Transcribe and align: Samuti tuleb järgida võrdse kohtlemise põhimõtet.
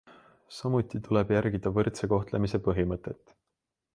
Samuti 0.59 1.01
tuleb 1.07 1.33
järgida 1.35 1.73
võrdse 1.77 2.11
kohtlemise 2.15 2.63
põhimõtet. 2.69 3.37